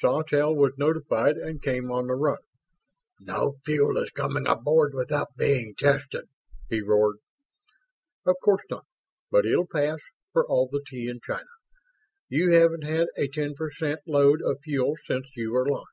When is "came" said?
1.60-1.90